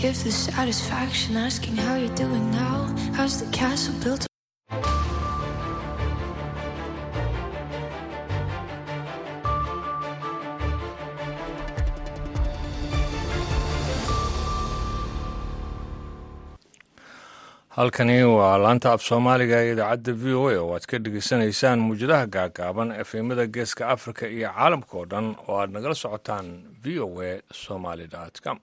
give 0.00 0.22
the 0.24 0.30
satisfaction 0.32 1.36
asking 1.36 1.76
how 1.76 1.96
you're 1.96 2.14
doing 2.14 2.50
now. 2.50 2.86
How's 3.14 3.42
the 3.44 3.50
castle 3.52 3.94
built? 4.02 4.26
halkani 17.76 18.16
waa 18.38 18.56
laanta 18.64 18.88
af 18.94 19.02
soomaaliga 19.08 19.56
ee 19.64 19.72
idaacadda 19.74 20.12
v 20.22 20.24
o 20.40 20.42
a 20.50 20.56
oo 20.62 20.70
aad 20.76 20.84
ka 20.90 20.96
dhegeysanaysaan 21.04 21.78
muwjadaha 21.88 22.26
gaagaaban 22.36 22.88
efemada 23.02 23.44
geeska 23.56 23.82
afrika 23.94 24.24
iyo 24.36 24.48
caalamka 24.56 24.92
oo 24.98 25.06
dhan 25.12 25.26
oo 25.48 25.56
aad 25.60 25.70
nagala 25.76 25.94
socotaan 26.02 26.46
v 26.82 26.98
o 27.04 27.08
a 27.28 27.30
somaly 27.64 28.06
com 28.44 28.58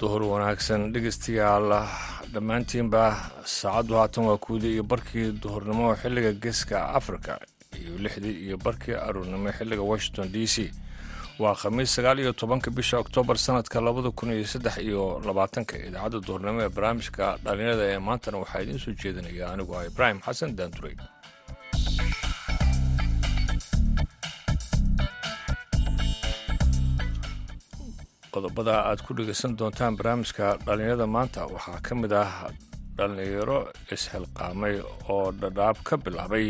duhur 0.00 0.22
wanaagsan. 0.32 0.92
Dhegeystayaal 0.94 1.68
dhammaantiinba 2.34 3.02
saacaddu 3.44 3.94
haatan 4.00 4.24
waa 4.30 4.38
kuudii 4.46 4.72
iyo 4.74 4.82
barkii 4.92 5.32
duhurnimo 5.42 5.94
xilliga 6.02 6.32
geeska 6.42 6.78
afrika 6.98 7.38
iyo 7.80 7.98
lixdii 8.04 8.36
iyo 8.46 8.56
barkii 8.56 8.94
aruurnimo 9.06 9.50
xilliga 9.58 9.82
washington 9.82 10.32
d 10.32 10.46
c. 10.46 10.70
Waa 11.38 11.54
khamiis 11.54 11.94
sagaal 11.94 12.18
iyo 12.18 12.32
tobanka 12.32 12.70
bisha 12.70 12.98
oktoobar 12.98 13.38
sanadka 13.38 13.80
labada 13.80 14.10
kun 14.10 14.32
iyo 14.32 14.46
saddex 14.46 14.78
iyo 14.78 15.20
labaatanka. 15.26 15.76
Idaacadda 15.78 16.20
duhurnimo 16.26 16.60
ee 16.62 16.68
barnaamijka 16.68 17.38
dhalinyarada 17.44 17.84
ee 17.92 17.98
maantana 17.98 18.38
waxaa 18.42 18.62
idiin 18.64 18.78
soo 18.78 18.92
jeedinaya 19.02 19.52
anigu 19.52 19.72
ah 19.78 19.86
ibraahim 19.90 20.18
xasan 20.26 20.56
daanduray 20.56 20.94
qodobada 28.34 28.74
aad 28.88 29.00
ku 29.06 29.10
dhegeysan 29.18 29.56
doontaan 29.58 29.96
barnaamijka 29.98 30.46
dhalinyarada 30.66 31.06
maanta. 31.16 31.40
Waxaa 31.54 31.80
ka 31.86 31.92
mid 32.02 32.12
ah 32.22 32.32
dhalinyaro 32.96 33.58
isxilqaamay 33.94 34.74
oo 35.12 35.26
dhadhaab 35.40 35.76
ka 35.88 35.94
bilaabay 36.04 36.46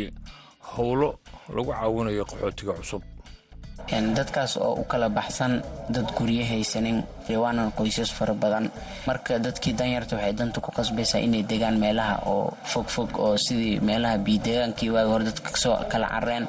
howlo 0.73 1.09
lagu 1.55 1.71
caawinayo 1.73 2.23
qaxootiga 2.31 2.73
cusub 2.79 3.01
dadkaas 3.89 4.57
oo 4.57 4.73
u 4.81 4.83
kala 4.83 5.09
baxsan 5.09 5.61
dad 5.89 6.07
guryo 6.17 6.43
haysanin 6.45 7.03
reewaanan 7.27 7.71
qoysas 7.77 8.11
fara 8.11 8.33
badan. 8.33 8.71
Marka 9.07 9.39
dadkii 9.39 9.73
danyarta 9.73 10.15
waxay 10.15 10.33
danta 10.33 10.61
ku 10.61 10.71
qasbaysaa 10.71 11.19
inay 11.19 11.43
degaan 11.43 11.77
meelaha 11.79 12.15
oo 12.25 12.53
fogfog 12.63 13.11
oo 13.19 13.37
sidii 13.37 13.79
meelaha 13.79 14.17
biidegaankii 14.17 14.89
waagi 14.89 15.09
hore 15.11 15.23
dadka 15.25 15.49
ka 15.51 15.57
soo 15.63 15.75
kala 15.91 16.07
careen 16.07 16.45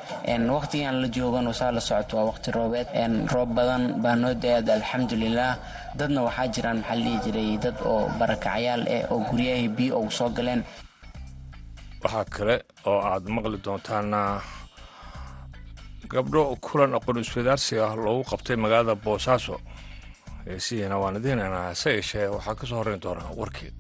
waqtigan 0.57 1.01
la 1.03 1.09
joogan 1.09 1.53
saa 1.55 1.71
la 1.73 1.81
socoto 1.81 2.17
waa 2.17 2.25
waqti 2.31 2.51
roobeed. 2.51 2.89
Roob 3.33 3.51
badan 3.55 3.83
baa 4.03 4.15
noo 4.17 4.35
da'aad 4.35 4.69
alxamdulilah 4.71 5.53
dadna 5.99 6.23
waxaa 6.27 6.47
jiraan 6.55 6.79
maxaa 6.79 6.97
la 7.05 7.21
jiray 7.25 7.51
dad 7.65 7.77
oo 7.85 8.09
barakacayaal 8.19 8.83
eh 8.89 9.03
oo 9.11 9.19
guryahay 9.31 9.69
biyo 9.69 9.99
ugu 10.01 10.11
soo 10.11 10.31
galeen. 10.31 10.63
Waxaa 12.05 12.25
kale 12.35 12.57
oo 12.87 13.01
aad 13.11 13.25
maqli 13.35 13.59
doontaan 13.65 14.09
gabdho 16.15 16.43
kulan 16.67 16.95
aqoon 16.99 17.19
iswadaarsi 17.25 17.79
ah 17.87 17.95
loogu 18.05 18.25
qabtay 18.31 18.57
magaalada 18.57 18.95
boosaaso. 19.05 19.57
Heesihiina 20.47 20.97
waan 21.03 21.17
idiinaynaa 21.21 21.65
hase 21.71 21.91
yeeshee 21.97 22.27
waxaa 22.35 22.55
ka 22.55 22.67
soo 22.67 22.79
horrayn 22.79 23.01
doonaa 23.03 23.31
warkii 23.41 23.71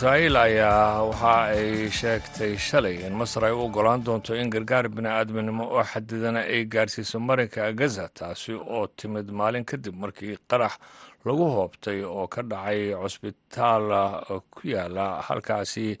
israa'iil 0.00 0.36
ayaa 0.36 1.04
waxa 1.12 1.32
ay 1.52 1.90
sheegtay 1.92 2.56
shalay 2.56 3.04
in 3.06 3.12
masar 3.20 3.44
ay 3.44 3.52
u 3.52 3.60
oggolaan 3.68 4.00
doonto 4.00 4.32
in 4.34 4.48
gargaar 4.48 4.88
bini'aadminimo 4.88 5.64
oo 5.76 5.82
xadidana 5.84 6.40
ay 6.48 6.64
gaarsiiso 6.72 7.20
marinka 7.20 7.68
gaza 7.76 8.08
taasi 8.08 8.56
oo 8.56 8.86
timid 8.96 9.28
maalin 9.28 9.64
kadib 9.70 9.92
markii 10.00 10.38
qarax 10.48 10.80
lagu 11.28 11.44
hoobtay 11.52 12.00
oo 12.00 12.24
ka 12.32 12.40
dhacay 12.42 12.96
cusbitaal 12.96 13.84
ku 14.48 14.60
yaalla 14.72 15.20
halkaasi 15.28 15.98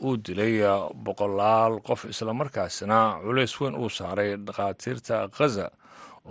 uu 0.00 0.16
dilay 0.16 0.56
boqolaal 1.04 1.84
qof 1.84 2.08
islamarkaasina 2.08 3.20
culays 3.20 3.52
weyn 3.60 3.76
uu 3.76 3.90
saaray 3.92 4.36
dhakhaatiirta 4.46 5.28
ghaza 5.36 5.68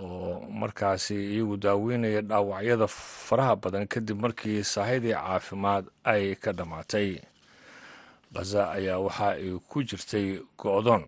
oo 0.03 0.39
markaasi 0.61 1.15
iyagu 1.35 1.55
daaweynaya 1.57 2.21
dhaawacyada 2.21 2.87
faraha 3.27 3.55
badan 3.55 3.87
kadib 3.87 4.17
markii 4.23 4.63
saahidii 4.63 5.13
caafimaad 5.15 5.85
ay 6.03 6.35
ka 6.43 6.51
dhammaatay 6.57 7.09
khaza 8.35 8.61
ayaa 8.77 8.99
waxa 8.99 9.27
ay 9.39 9.47
ku 9.69 9.77
jirtay 9.87 10.27
go'doon. 10.59 11.03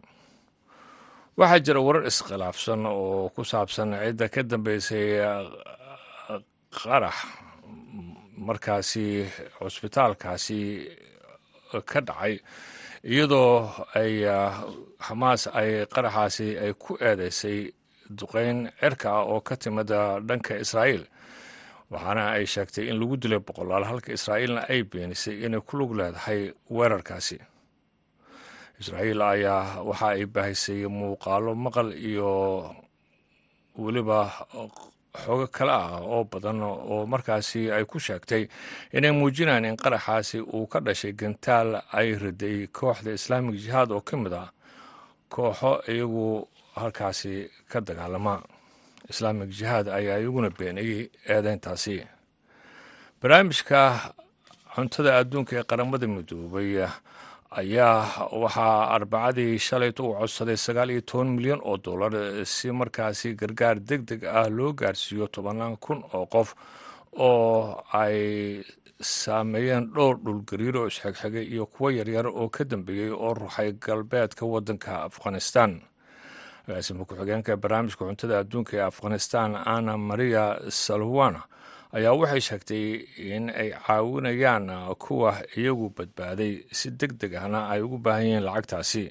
Waxaa 1.38 1.60
jira 1.66 1.80
warar 1.84 2.08
iskhilaafsan 2.08 2.86
oo 2.88 3.28
ku 3.36 3.44
saabsan 3.44 3.92
cidda 4.00 4.26
ka 4.34 4.42
dambeysay 4.44 5.08
qarax. 6.72 7.16
Markaasi 8.48 9.26
cusbitaalkaasi 9.60 10.60
ka 11.90 12.00
dhacay 12.08 12.36
iyadoo 13.04 13.68
ay 14.00 14.14
xamaas 15.06 15.42
ay 15.60 15.70
qaraxaasi 15.94 16.48
ay 16.64 16.72
ku 16.80 16.96
eedeysay 17.02 17.60
duqeyn 18.10 18.70
cirka 18.80 19.10
ah 19.12 19.24
oo 19.26 19.42
ka 19.42 19.56
timida 19.56 20.20
dhanka 20.20 20.58
israa'iil. 20.64 21.06
Waxaana 21.92 22.36
ay 22.36 22.46
sheegtay 22.46 22.90
in 22.92 23.00
lagu 23.00 23.16
dilay 23.18 23.40
boqolaal 23.40 23.86
halka 23.88 24.12
israa'iilna 24.14 24.68
ay 24.70 24.84
beenisay 24.84 25.46
inay 25.46 25.62
ku 25.64 25.78
lug 25.80 25.92
leedahay 25.96 26.52
weerarkaasi. 26.70 27.38
Israa'iil 28.80 29.22
ayaa 29.22 29.82
waxa 29.88 30.08
ay 30.16 30.26
baahisay 30.26 30.86
muuqaalo 30.88 31.56
maqal 31.56 31.90
iyo 31.96 32.30
weliba 33.78 34.20
xoogo 35.18 35.48
kale 35.50 35.72
ah 35.74 35.98
oo 36.04 36.24
badan 36.30 36.62
oo 36.62 37.06
markaasi 37.10 37.72
ay 37.74 37.86
ku 37.90 37.98
sheegtay 38.00 38.46
inay 38.94 39.12
muujinaan 39.18 39.66
in 39.66 39.78
qaraxaasi 39.78 40.38
uu 40.46 40.68
ka 40.70 40.80
dhashay 40.86 41.14
gantaal 41.18 41.82
ay 41.94 42.14
riday 42.22 42.68
kooxda 42.70 43.12
islaamig 43.18 43.58
jihaad 43.64 43.90
oo 43.96 44.02
ka 44.06 44.14
mid 44.18 44.34
ah 44.34 44.50
kooxo 45.34 45.82
iyagu 45.90 46.46
halkaasi 46.84 47.34
ka 47.72 47.82
dagaalama 47.88 48.34
islaamig 49.12 49.50
jihaad 49.58 49.88
ayaa 50.00 50.18
iyaguna 50.22 50.50
beenayey 50.60 51.10
eedeyntaasi 51.34 51.96
barnaamijka 53.22 53.80
cuntada 54.76 55.12
adduunka 55.20 55.54
ee 55.60 55.64
qaramada 55.72 56.08
midoobay 56.16 56.70
ayaa 57.62 58.28
waxaa 58.44 58.90
arbacadii 58.96 59.60
shalayt 59.68 60.00
uu 60.00 60.14
codsaday 60.20 60.58
sagaal 60.66 60.90
iyo 60.94 61.02
toban 61.10 61.30
milyan 61.38 61.62
oo 61.70 61.78
dollar 61.78 62.14
si 62.46 62.72
markaasi 62.72 63.34
gargaar 63.42 63.78
deg 63.90 64.02
deg 64.10 64.22
ah 64.40 64.48
loo 64.58 64.72
gaarsiiyo 64.80 65.28
tobanaan 65.36 65.78
kun 65.84 66.00
oo 66.14 66.26
qof 66.34 66.50
oo 67.28 67.84
ay 68.02 68.18
saameeyeen 69.02 69.86
dhowr 69.96 70.16
dhulgariir 70.26 70.76
oo 70.78 70.88
isxegxegay 70.92 71.46
iyo 71.54 71.66
kuwo 71.66 71.90
yaryar 71.98 72.28
oo 72.28 72.50
ka 72.50 72.64
dambeeyey 72.64 73.10
oo 73.12 73.34
ruxay 73.34 73.72
galbeedka 73.86 74.46
waddanka 74.46 75.04
afghanistan 75.10 75.82
agaasima 76.68 77.06
ku-xigeenka 77.06 77.56
barnaamijka 77.58 78.06
cuntada 78.06 78.40
adduunka 78.40 78.74
ee 78.78 78.82
afghanistan 78.92 79.56
ana 79.56 79.98
maria 79.98 80.44
salwana 80.70 81.42
ayaa 81.98 82.14
waxay 82.22 82.42
sheegtay 82.48 82.86
in 83.36 83.50
ay 83.50 83.70
caawinayaan 83.86 84.68
kuwa 85.04 85.32
iyagu 85.58 85.90
badbaaday 85.98 86.54
si 86.72 86.92
deg 86.92 87.12
deg 87.22 87.34
ahna 87.36 87.70
ay 87.72 87.82
ugu 87.82 87.98
baahan 87.98 88.26
yihiin 88.26 88.44
lacagtaasi. 88.44 89.06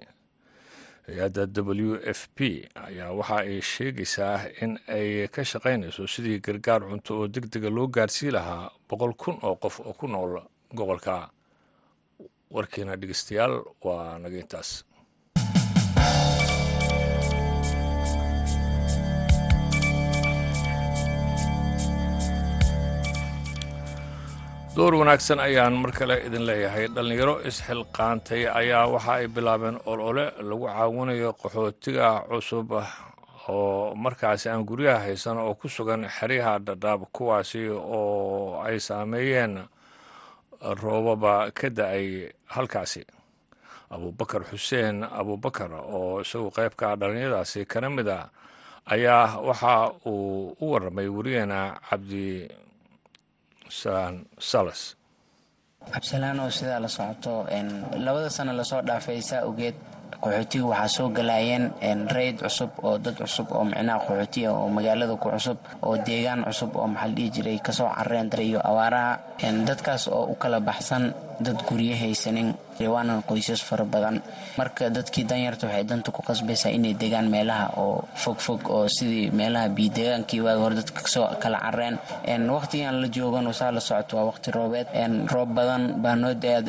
Hay'adda 1.06 1.46
w 1.62 1.96
f 2.04 2.20
p 2.36 2.68
ayaa 2.74 3.12
waxa 3.18 3.36
ay 3.48 3.60
sheegaysaa 3.60 4.36
in 4.62 4.78
ay 4.88 5.28
ka 5.28 5.42
shaqaynayso 5.44 6.06
sidii 6.06 6.38
gargaar 6.40 6.82
cunto 6.84 7.12
oo 7.20 7.28
deg 7.28 7.46
dega 7.52 7.70
loo 7.70 7.86
gaarsii 7.88 8.30
lahaa 8.36 8.70
boqol 8.88 9.14
kun 9.16 9.38
oo 9.42 9.56
qof 9.56 9.80
oo 9.80 9.92
ku 9.92 10.06
nool 10.08 10.42
gobolka. 10.74 11.30
Warkiina 12.50 12.96
dhegeystayaal 13.00 13.54
waa 13.82 14.18
naga 14.18 14.38
intaas 14.38 14.84
door 24.76 24.92
wanaagsan 25.00 25.40
ayaan 25.40 25.74
mar 25.80 25.92
kale 25.92 26.16
idin 26.26 26.44
leeyahay. 26.48 26.86
Dhallinyaro 26.94 27.34
isxilqaantay 27.48 28.42
ayaa 28.60 28.86
waxa 28.94 29.12
ay 29.20 29.26
bilaabeen 29.34 29.78
olole 29.86 30.26
lagu 30.48 30.66
caawinayo 30.68 31.30
qaxootiga 31.40 32.08
cusub 32.28 32.70
oo 33.48 33.94
markaasi 33.94 34.48
aan 34.52 34.64
guryaha 34.68 35.00
haysan 35.08 35.38
oo 35.38 35.54
ku 35.54 35.68
sugan 35.68 36.04
xeryaha 36.08 36.58
dhadhaab 36.66 37.02
kuwaasi 37.12 37.68
oo 37.72 38.60
ay 38.66 38.76
saameeyeen 38.80 39.64
roobaba 40.82 41.50
ka 41.56 41.68
da'ay 41.70 42.28
halkaasi. 42.54 43.02
Abubakar 43.90 44.42
xuseen 44.50 45.04
abubakar 45.08 45.72
oo 45.72 46.20
isagu 46.20 46.50
qeybka 46.52 46.96
dhalinyadaasi 47.00 47.64
kana 47.64 47.88
mid 47.90 48.08
a 48.08 48.28
ayaa 48.92 49.40
waxa 49.40 49.92
uu 50.04 50.52
u 50.60 50.64
waramay 50.72 51.08
wariyeena 51.08 51.80
cabdi 51.88 52.44
saan 53.68 54.26
salas. 54.38 54.96
Cabdisalaan 55.92 56.50
sidaa 56.50 56.80
la 56.82 56.88
socoto 56.88 57.46
labada 57.96 58.30
sano 58.30 58.52
la 58.52 58.64
soo 58.64 58.82
dhaafay 58.82 59.22
saa 59.22 59.44
ogeed 59.46 59.74
qaxootiga 60.22 60.66
waxaa 60.72 60.88
soo 60.96 61.08
galaayeen 61.14 62.08
rayd 62.10 62.42
cusub 62.42 62.70
oo 62.82 62.98
dad 62.98 63.14
cusub 63.14 63.46
oo 63.54 63.62
micnaha 63.64 63.98
qaxootiya 64.02 64.50
oo 64.52 64.66
magaalada 64.68 65.14
ku 65.16 65.30
cusub 65.30 65.58
oo 65.86 65.94
deegaan 66.06 66.42
cusub 66.48 66.74
oo 66.76 66.86
maxaa 66.90 67.06
la 67.08 67.14
dhihi 67.14 67.30
jiray 67.34 67.58
ka 67.62 67.72
soo 67.72 67.86
careen 67.96 68.26
dara 68.30 68.42
iyo 68.42 68.60
awaaraha. 68.66 69.12
Dadkaas 69.66 70.08
oo 70.08 70.24
u 70.32 70.34
kala 70.34 70.58
baxsan 70.60 71.14
dad 71.40 71.58
guryo 71.68 71.94
haysanin 71.96 72.54
waanan 72.76 73.22
qoysas 73.24 73.62
fara 73.64 73.84
badan. 73.84 74.20
Marka 74.58 74.90
dadkii 74.92 75.24
danyarta 75.24 75.66
waxay 75.66 75.84
danta 75.88 76.10
ku 76.12 76.20
qasbaysaa 76.22 76.70
inay 76.76 76.92
degaan 76.94 77.28
meelaha 77.32 77.72
oo 77.80 78.04
fogfog 78.14 78.68
oo 78.68 78.84
sidii 78.88 79.30
meelaha 79.32 79.68
biidegaankii 79.72 80.40
waagi 80.44 80.60
hore 80.60 80.74
dadka 80.76 81.00
ka 81.00 81.08
soo 81.08 81.26
kala 81.40 81.58
careen 81.64 81.96
waqtigan 82.56 83.00
la 83.00 83.08
joogan 83.08 83.48
saa 83.52 83.70
la 83.72 83.80
socoto 83.80 84.16
waa 84.16 84.24
waqti 84.28 84.50
roobeed. 84.52 84.86
Roob 85.32 85.50
badan 85.56 85.82
baa 86.02 86.14
noo 86.16 86.34
da'aad 86.34 86.68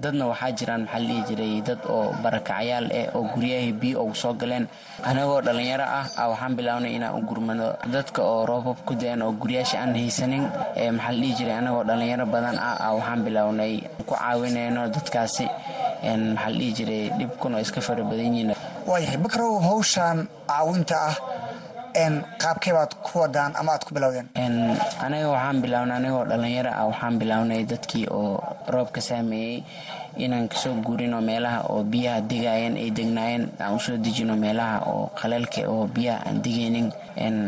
dadna 0.00 0.24
waxaa 0.32 0.52
jiraan 0.56 0.82
maxaa 0.88 1.00
la 1.04 1.16
jiray 1.28 1.60
dad 1.60 1.80
oo 1.84 2.08
barakacyaal 2.24 2.86
ah 2.88 3.06
oo 3.16 3.22
guryahay 3.36 3.72
biyo 3.76 4.00
ugu 4.04 4.14
soo 4.16 4.32
galeen. 4.32 4.64
Anagoo 5.04 5.40
dhalinyaro 5.44 5.84
ah 5.84 6.06
waxaan 6.32 6.56
bilaabnay 6.56 6.96
inaan 6.96 7.20
u 7.20 7.26
gurmano 7.28 7.76
dadka 7.92 8.22
oo 8.24 8.46
roobab 8.48 8.80
ku 8.88 8.94
da'een 8.96 9.20
oo 9.22 9.32
guryaasha 9.36 9.76
aan 9.84 9.92
haysanin. 9.92 10.48
Maxaa 10.96 11.12
la 11.20 11.28
jiray 11.36 11.56
anagoo 11.60 11.84
dhalinyaro 11.84 12.24
badan 12.32 12.56
ah 12.56 12.96
waxaan 12.96 13.20
bilaabnay 13.30 13.72
ku 14.06 14.14
caawinayno 14.18 14.82
dadkaasi 14.96 15.46
maxaa 15.46 16.50
la 16.50 16.58
dhihi 16.58 16.72
jiray 16.78 17.04
dhibkun 17.18 17.54
oo 17.54 17.60
iska 17.62 17.80
fara 17.86 18.02
badan 18.10 18.34
yihiin. 18.34 18.52
Waayahay 18.90 19.18
bakrow 19.24 19.54
hawshaan 19.68 20.18
caawinta 20.50 20.96
ah 21.08 21.16
qaabkee 22.42 22.72
baad 22.72 22.92
ku 23.06 23.18
wadaan 23.22 23.52
ama 23.60 23.72
aad 23.74 23.84
ku 23.86 23.92
bilowdeen? 23.94 24.28
Anaga 25.04 25.28
waxaan 25.34 25.58
bilaabnay 25.62 25.96
anagoo 26.00 26.24
dhalinyaro 26.30 26.70
ah 26.80 26.86
waxaan 26.90 27.14
bilaabnay 27.20 27.62
dadkii 27.72 28.06
oo 28.18 28.38
roobka 28.74 29.00
saameeyey 29.08 29.64
inaan 30.16 30.48
ka 30.48 30.56
soo 30.56 30.74
guurino 30.82 31.20
meelaha 31.20 31.60
oo 31.70 31.82
biyaha 31.84 32.20
degaayeen 32.30 32.76
ay 32.76 32.90
degnaayeen 32.90 33.44
aan 33.60 33.74
u 33.76 33.78
soo 33.78 33.96
dejino 33.96 34.36
meelaha 34.36 34.76
oo 34.90 35.10
qaleelka 35.20 35.62
oo 35.68 35.86
biyaha 35.86 36.26
aan 36.26 36.42
degaynin 36.42 36.88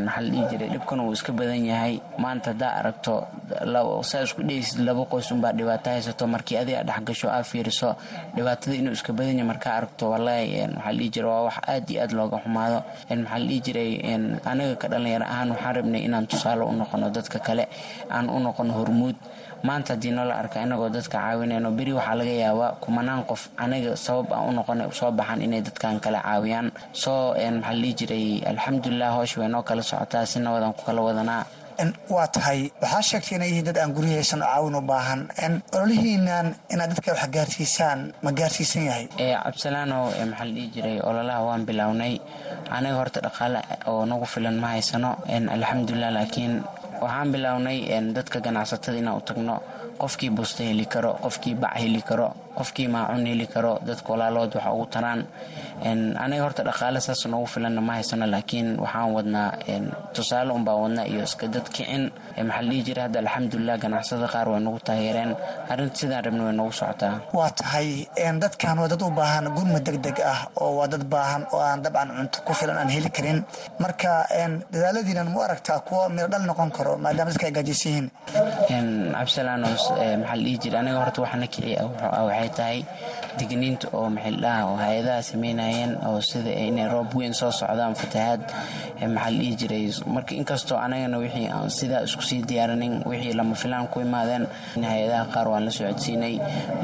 maxaa 0.05 0.49
jiray? 0.51 0.69
Dhibkan 0.71 1.01
uu 1.01 1.13
iska 1.13 1.33
badan 1.33 1.65
yahay. 1.65 2.01
Maanta 2.19 2.51
haddaa 2.53 2.73
aragto 2.81 3.25
saa 4.03 4.23
isku 4.23 4.43
dhehaysid 4.43 4.81
laba 4.85 5.05
qoys 5.09 5.29
dhibaato 5.33 5.91
haysato. 5.91 6.27
Markii 6.27 6.57
adig 6.59 6.77
dhexgasho 6.87 7.29
aa 7.31 7.43
fiiriso 7.43 7.97
dhibaatada 8.37 8.77
inuu 8.77 8.93
iska 8.93 9.13
badan 9.13 9.39
yahay 9.39 9.47
markaa 9.49 9.75
aragto 9.81 10.11
wallaahi 10.11 10.67
maxaa 10.77 10.93
jiray? 11.13 11.25
Waa 11.31 11.43
wax 11.49 11.57
aad 11.69 11.91
iyo 11.91 12.03
aad 12.03 12.13
looga 12.13 12.37
xumaado. 12.45 12.79
Maxaa 13.11 13.61
jiray? 13.65 13.91
Anaga 14.45 14.75
ka 14.77 14.87
dhalinyaro 14.89 15.25
ahaan 15.25 15.51
waxaan 15.55 15.75
rabnay 15.77 16.03
inaan 16.05 16.27
tusaale 16.27 16.63
u 16.65 16.73
noqono 16.73 17.11
dadka 17.11 17.39
kale 17.39 17.65
aan 18.11 18.29
u 18.29 18.39
noqono 18.41 18.73
hormuud 18.77 19.17
maanta 19.67 19.95
haddii 19.95 20.11
noola 20.17 20.35
arka 20.43 20.59
inagoo 20.67 20.89
dadka 20.97 21.19
caawinayno 21.19 21.71
beri 21.79 21.93
waxaa 21.99 22.17
laga 22.21 22.35
yaabaa 22.45 22.71
kumanaan 22.83 23.23
qof 23.31 23.43
anaga 23.65 23.97
sabab 24.05 24.29
aan 24.37 24.49
u 24.49 24.53
noqona 24.59 24.85
soo 24.99 25.11
baxan 25.19 25.43
inay 25.47 25.61
dadkan 25.67 26.01
kala 26.05 26.19
caawiyaan. 26.27 26.67
Soo 27.03 27.35
maxaa 27.35 27.73
la 27.75 27.81
dhihi 27.83 27.95
jiray? 27.99 28.27
Alxamdulilah 28.51 29.11
hoosh 29.17 29.35
way 29.39 29.49
noo 29.49 29.63
kala 29.69 29.83
socotaa 29.83 30.27
si 30.31 30.39
nabadan 30.45 30.73
ku 30.77 30.83
kala 30.89 31.01
wadanaa. 31.09 31.45
Waa 32.15 32.27
tahay 32.35 32.61
waxaa 32.83 33.03
sheegtay 33.09 33.37
inay 33.39 33.49
yihiin 33.51 33.67
dad 33.69 33.79
aan 33.83 33.93
guryahaysan 33.97 34.43
oo 34.43 34.47
caawin 34.51 34.75
u 34.79 34.83
baahan. 34.91 35.21
Ololihiinan 35.77 36.47
inaad 36.73 36.91
dadka 36.95 37.11
wax 37.17 37.25
gaarsiisaan 37.37 38.01
ma 38.23 38.31
gaarsiisan 38.39 38.83
yahay? 38.89 39.07
Cabdisalaanow 39.19 40.05
maxaa 40.31 40.47
la 40.47 40.53
dhihi 40.57 40.69
jiray? 40.75 40.97
Ololaha 41.09 41.41
waan 41.49 41.63
bilownay. 41.69 42.15
Anaga 42.77 42.97
horta 43.01 43.19
dhaqaale 43.27 43.61
oo 43.91 44.05
nagu 44.11 44.27
filan 44.33 44.57
ma 44.63 44.69
haysano. 44.77 45.11
Alxamdulilah 45.55 46.11
laakiin 46.17 46.55
waxaan 47.03 47.29
bilownay 47.35 47.79
dadka 48.17 48.39
ganacsatada 48.47 48.99
inaan 49.03 49.17
u 49.21 49.23
tagno 49.29 49.57
qofkii 49.99 50.31
busta 50.31 50.63
heli 50.65 50.87
karo 50.87 51.13
qofkii 51.25 51.55
bac 51.55 51.75
heli 51.83 52.03
karo 52.03 52.29
qofkii 52.59 52.89
maacun 52.89 53.27
heli 53.27 53.47
karo 53.47 53.79
dadka 53.87 54.09
walaalood 54.13 54.53
waxa 54.55 54.71
ugu 54.73 54.87
taraan. 54.87 55.21
Anaga 56.25 56.43
horta 56.45 56.63
dhaqaale 56.69 57.01
saas 57.01 57.25
noogu 57.27 57.47
filanna 57.47 57.81
ma 57.81 57.93
haysano 57.97 58.27
laakiin 58.27 58.79
waxaan 58.81 59.13
wadnaa 59.17 59.49
tusaale 60.15 60.53
unbaan 60.53 60.79
wadnaa 60.85 61.07
iyo 61.07 61.23
iska 61.25 61.47
dad 61.49 61.67
kicin. 61.75 62.11
Maxaa 62.37 62.63
la 62.63 62.71
dhihi 62.71 62.83
jira 62.87 63.03
hadda 63.07 63.19
alxamdulilah 63.25 63.77
ganacsada 63.83 64.27
qaar 64.33 64.49
way 64.53 64.61
nagu 64.61 64.79
taageereen. 64.87 65.31
Arrinta 65.71 65.97
sidaan 66.01 66.25
rabna 66.25 66.43
way 66.45 66.53
nagu 66.61 66.73
socotaa. 66.73 67.15
Waa 67.33 67.51
tahay 67.51 67.89
dadkan 68.43 68.79
waa 68.79 68.89
dad 68.93 69.03
u 69.03 69.11
baahan 69.11 69.45
gurma 69.57 69.79
deg 69.87 69.97
deg 70.05 70.17
ah 70.33 70.41
oo 70.61 70.77
waa 70.79 70.87
dad 70.93 71.05
baahan 71.13 71.43
oo 71.53 71.61
aan 71.61 71.83
dabcan 71.83 72.09
cunto 72.17 72.39
ku 72.47 72.53
filan 72.55 72.77
aan 72.79 72.89
heli 72.95 73.11
karin. 73.11 73.39
Marka 73.81 74.27
dadaaladiinan 74.73 75.29
mu 75.33 75.41
aragtaa 75.41 75.81
kuwa 75.89 76.09
meel 76.09 76.29
dhal 76.29 76.45
noqon 76.47 76.71
karo 76.71 76.93
maadaama 76.99 77.31
dadka 77.33 77.47
ay 77.49 77.53
gaajaysan 77.57 77.91
yihiin 77.93 79.13
cabdisalaan 79.15 79.65
maxaa 80.21 80.83
la 80.85 80.93
horta 81.01 81.19
waxana 81.25 81.47
kiciya 81.53 81.85
waxay 82.27 82.49
tahay 82.59 82.79
digniinta 83.39 83.87
oo 83.97 84.09
maxildhaha 84.17 84.63
oo 84.71 84.77
hay'adaha 84.77 85.23
sameynayeen 85.31 85.91
oo 86.09 86.21
sida 86.21 86.51
inay 86.69 86.89
roob 86.89 87.11
weyn 87.17 87.35
soo 87.35 87.51
socdaan 87.51 87.95
fatahaad. 87.95 88.41
Maxaa 89.15 89.31
la 89.31 89.39
dhihi 89.39 89.55
jiray? 89.61 89.85
Marka 90.15 90.33
inkastoo 90.35 90.79
anagana 90.79 91.17
wixii 91.19 91.49
aan 91.49 91.71
sidaa 91.71 92.03
isku 92.07 92.23
sii 92.23 92.43
diyaarinin 92.49 92.95
wixii 93.09 93.33
lama 93.39 93.55
filaan 93.55 93.89
ku 93.89 94.01
imaadeen 94.01 94.45
hay'adaha 94.77 95.25
qaar 95.35 95.47
waan 95.49 95.65
la 95.65 95.71
socodsiinay. 95.71 96.35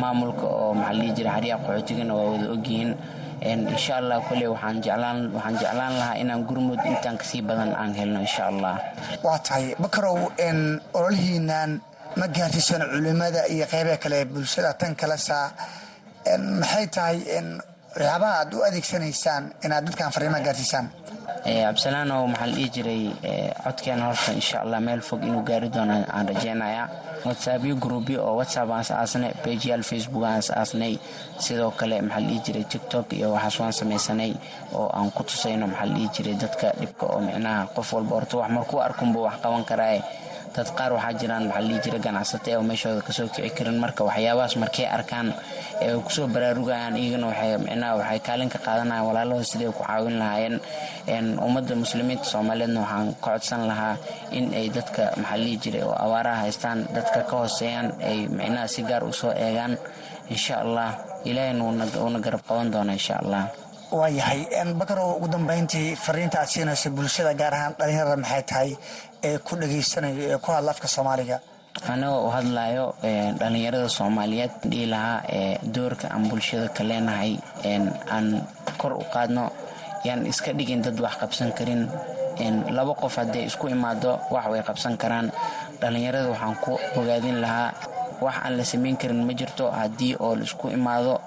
Maamulka 0.01 0.47
oo 0.47 0.75
maxaa 0.75 1.15
jiray 1.17 1.33
xaryaha 1.37 1.59
qaxootigana 1.65 2.13
waa 2.19 2.31
wada 2.33 2.47
ogyihiin 2.57 2.91
insha 3.73 3.97
allah 4.03 4.19
kole 4.29 4.47
waxaan 4.51 4.83
jeclaan 4.83 5.95
lahaa 6.01 6.17
inaan 6.23 6.43
gurmud 6.49 6.81
intaan 6.91 7.15
ka 7.21 7.25
sii 7.31 7.43
badan 7.49 7.71
aan 7.81 7.95
helno 7.95 8.19
insha 8.27 8.47
allah 8.51 8.75
waa 9.23 9.39
tahay 9.39 9.75
bakarow 9.79 10.17
ololihiinan 10.99 11.71
ma 12.19 12.27
gaarsiisan 12.37 12.83
culimada 12.93 13.41
iyo 13.55 13.67
qeybaha 13.73 13.97
kale 14.03 14.19
bulshada 14.33 14.73
tan 14.81 14.93
kalesa 15.01 15.39
maxay 16.61 16.87
tahay 16.95 17.19
waxyaabaha 17.97 18.35
aad 18.41 18.53
u 18.55 18.63
adeegsanaysaan 18.69 19.45
inaad 19.65 19.85
dadkan 19.87 20.11
fariimaha 20.15 20.45
gaarsiisaan 20.47 20.87
cabdisalaanow 21.45 22.23
maxaa 22.33 22.47
la 22.51 22.55
dhihi 22.57 22.69
jiray 22.77 23.03
codkeena 23.65 24.05
horta 24.09 24.31
insha 24.41 24.57
allah 24.65 24.81
meel 24.87 25.01
fog 25.09 25.21
inuu 25.29 25.43
gaari 25.49 25.69
doono 25.75 25.95
aan 26.17 26.27
rajeynayaa. 26.29 26.87
Whatsappyo 27.27 27.75
gruubyo 27.85 28.19
oo 28.29 28.35
whatsapp 28.39 28.71
aan 28.71 28.83
is-aasnay 28.87 29.33
bejiyaal 29.45 29.83
facebook 29.91 30.25
aan 30.29 30.39
is-aasnay 30.45 30.95
sidoo 31.45 31.71
kale 31.81 31.97
maxaa 32.03 32.21
la 32.21 32.27
dhihi 32.29 32.41
jiray 32.47 32.65
tiktok 32.73 33.07
iyo 33.19 33.29
waxaas 33.35 33.57
waan 33.61 33.73
samaysanay 33.81 34.33
oo 34.79 34.87
aan 34.99 35.11
ku 35.17 35.23
tusayno 35.29 35.67
maxaa 35.73 35.87
la 35.91 35.95
dhihi 35.97 36.09
jiray 36.17 36.35
dadka 36.43 36.67
dhibka 36.81 37.05
oo 37.13 37.21
micnaha 37.27 37.67
qof 37.77 37.89
walba 37.97 38.15
horta 38.17 38.35
wax 38.41 38.51
markuu 38.57 38.81
arkunba 38.87 39.19
wax 39.27 39.35
qaban 39.43 39.65
karaaye 39.71 40.01
dad 40.55 40.69
qaar 40.79 40.91
waxaa 40.97 41.15
jiraan 41.21 41.45
maxaa 41.51 41.81
jiray 41.85 42.01
ganacsata 42.07 42.51
oo 42.59 42.63
meeshooda 42.71 43.01
ka 43.07 43.13
soo 43.13 43.29
kici 43.35 43.51
karin. 43.57 43.79
Marka 43.85 44.03
waxyaabahaas 44.09 44.55
markay 44.63 44.87
arkaan 44.97 45.29
ee 45.85 45.95
ku 46.05 46.11
soo 46.17 46.27
baraarugayaan 46.35 46.97
iyagana 47.03 47.27
waxay 47.31 47.51
micnaha 47.67 47.93
waxay 48.01 48.21
kaalin 48.27 48.49
ka 48.55 48.59
qaadanayaan 48.67 49.07
walaalahooda 49.09 49.47
siday 49.53 49.71
ku 49.77 49.83
caawin 49.85 50.17
lahaayeen. 50.23 50.57
Ummadda 51.47 51.75
muslimiinta 51.83 52.25
soomaaliyeedna 52.33 52.81
waxaan 52.85 53.07
ka 53.15 53.21
codsan 53.25 53.63
lahaa 53.71 53.95
in 54.37 54.45
ay 54.61 54.67
dadka 54.77 55.03
maxaa 55.21 55.39
la 55.45 55.53
jiray 55.63 55.83
oo 55.89 55.95
abaaraha 56.05 56.39
haystaan 56.45 56.79
dadka 56.97 57.21
ka 57.31 57.35
hooseeyaan 57.41 57.89
ay 58.11 58.19
micnaha 58.39 58.67
si 58.75 58.81
gaar 58.89 59.03
u 59.05 59.13
soo 59.13 59.33
eegaan. 59.47 59.73
Insha 60.35 60.55
allah 60.65 60.91
ilaahayna 61.25 61.63
uuna 62.05 62.19
garab 62.25 62.43
qaban 62.49 62.69
doona 62.73 62.93
insha 62.99 63.15
allah 63.23 63.45
waayahay 63.91 64.41
bakarow 64.77 65.17
ugu 65.17 65.29
dambeyntii 65.29 65.97
fariinta 65.97 66.41
aad 66.41 66.49
siinayso 66.49 66.91
bulshada 66.91 67.33
gaar 67.35 67.55
ahaan 67.55 67.75
dhalinyarada 67.79 68.17
maxay 68.23 68.43
tahay 68.51 68.71
ee 69.29 69.39
ku 69.39 69.57
dhageysanayo 69.57 70.23
ee 70.33 70.39
ku 70.39 70.49
hadla 70.53 70.71
afka 70.75 70.89
soomaaliga? 70.89 71.41
Anagoo 71.89 72.27
u 72.29 72.31
hadlayo 72.37 72.85
dhalinyarada 73.41 73.89
soomaaliyeed 73.89 74.53
dhihi 74.71 74.87
lahaa 74.93 75.23
doorka 75.75 76.07
aan 76.15 76.29
bulshada 76.31 76.69
ka 76.77 76.83
leenahay 76.85 77.33
aan 78.15 78.27
kor 78.81 78.93
u 78.93 79.05
qaadno 79.15 79.45
yaan 80.05 80.27
iska 80.27 80.53
dhigin 80.59 80.83
dad 80.83 80.99
wax 81.01 81.15
qabsan 81.23 81.51
karin 81.59 81.83
laba 82.77 82.93
qof 82.95 83.17
hadday 83.21 83.45
isku 83.51 83.69
imaado 83.69 84.19
wax 84.31 84.45
way 84.53 84.63
qabsan 84.69 84.95
karaan. 85.03 85.33
Dhalinyarada 85.81 86.29
waxaan 86.35 86.55
ku 86.65 86.73
ogaadin 86.99 87.41
lahaa 87.45 87.73
wax 88.25 88.37
aan 88.45 88.53
la 88.59 88.65
samayn 88.65 88.97
karin 89.01 89.23
ma 89.27 89.33
jirto. 89.33 89.71
Haddii 89.71 90.15
oo 90.21 90.35
la 90.37 90.45
isku 90.45 90.67
imaado 90.71 91.21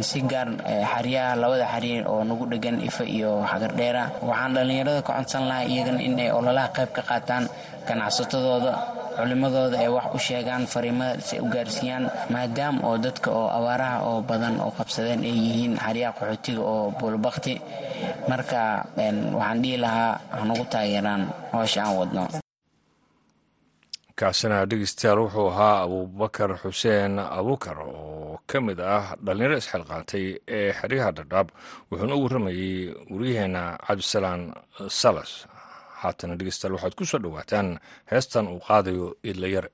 si 0.00 0.20
gaar 0.30 0.48
xaryaha 0.92 1.36
labada 1.42 1.66
xarye 1.72 2.04
oo 2.06 2.20
nagu 2.28 2.44
dhegan 2.50 2.76
ifa 2.88 3.04
iyo 3.04 3.40
xagardheera 3.50 4.02
waxaan 4.22 4.52
dhallinyarada 4.54 5.00
ka 5.02 5.12
codsan 5.16 5.44
lahaa 5.48 5.64
iyagana 5.72 6.00
inay 6.08 6.28
ololaha 6.38 6.68
qayb 6.76 6.90
ka 6.96 7.02
qaataan 7.10 7.44
ganacsatadooda 7.88 8.72
culimadooda 9.16 9.76
ay 9.80 9.88
wax 9.96 10.06
u 10.16 10.18
sheegaan 10.18 10.64
fariimada 10.72 11.20
si 11.20 11.36
u 11.40 11.46
gaarsiiyaan 11.54 12.04
maadaama 12.32 12.80
oo 12.88 12.96
dadka 13.04 13.28
oo 13.32 13.48
abaaraha 13.58 13.96
oo 14.08 14.18
badan 14.28 14.54
oo 14.60 14.70
qabsadeen 14.78 15.20
ay 15.24 15.34
yihiin 15.46 15.74
xaryaha 15.84 16.12
qaxootiga 16.18 16.62
oo 16.72 16.90
buulbakti 16.98 17.54
marka 18.28 18.84
waxaan 19.38 19.58
dhihi 19.62 19.76
lahaa 19.84 20.12
hanugu 20.38 20.64
taageeraan 20.72 21.22
hoosha 21.52 21.80
aan 21.84 21.96
wadno 21.98 22.22
kaasina 24.22 24.58
dhegeystayaal 24.70 25.18
wuxuu 25.24 25.48
ahaa 25.52 25.76
abuubakar 25.84 26.50
xuseen 26.62 27.18
abuukar 27.18 27.76
oo 27.80 28.38
ka 28.50 28.58
mid 28.66 28.78
ah 28.80 29.04
dhallinyaro 29.24 29.56
isxilqaantay 29.60 30.26
ee 30.58 30.70
xeryaha 30.80 31.10
dhadhaab 31.18 31.48
wuxuuna 31.90 32.14
u 32.18 32.22
warramayey 32.24 32.94
waryaheena 33.12 33.62
cabdisalaan 33.86 34.42
salas. 35.00 35.32
Haatana 36.02 36.34
dhegeystayaal 36.38 36.74
waxaad 36.76 36.94
ku 36.98 37.04
soo 37.10 37.18
dhowaataan 37.24 37.68
heestan 38.10 38.46
uu 38.52 38.60
qaadayo 38.68 39.06
idlayare 39.30 39.70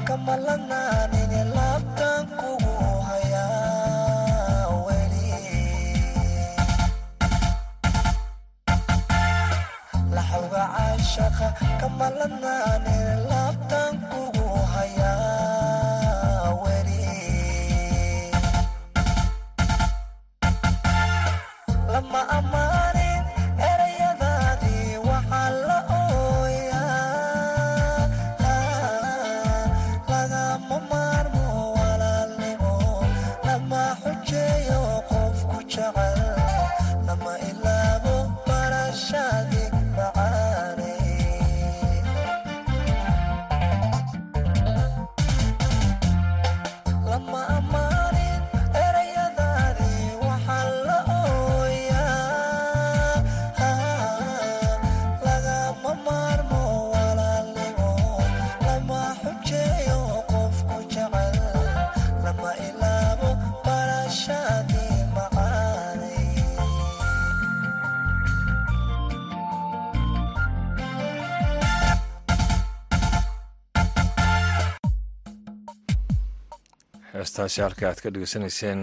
xujeeyo 0.09 1.18
heestaasi 77.39 77.63
halka 77.65 77.87
aad 77.89 78.01
ka 78.05 78.11
dhegeysanayseen 78.15 78.81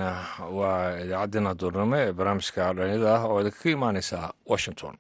waa 0.58 0.78
idaacaddeenna 1.04 1.54
duurnimo 1.64 1.96
ee 2.04 2.14
barnaamijka 2.20 2.62
dhalinyada 2.78 3.10
ah 3.16 3.24
oo 3.32 3.40
idinkaga 3.42 3.70
imaaneysa 3.78 4.20
washington. 4.52 4.94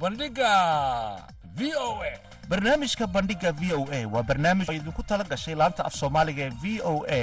Bandhiga 0.00 0.52
v 1.56 1.72
o 1.78 2.02
a. 2.02 2.12
Barnaamijka 2.48 3.06
bandhiga 3.08 3.52
v 3.56 3.72
o 3.72 3.86
a 3.88 4.00
waa 4.12 4.22
barnaamij 4.22 4.68
idinku 4.68 5.02
tala 5.02 5.24
gashay 5.24 5.54
laanta 5.56 5.84
af 5.88 5.94
soomaaliga 5.94 6.42
ee 6.44 6.52
v 6.62 6.64
o 6.84 7.04
a 7.08 7.22